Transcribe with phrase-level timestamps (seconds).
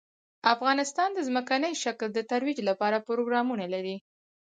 [0.53, 3.97] افغانستان د ځمکنی شکل د ترویج لپاره پروګرامونه لري.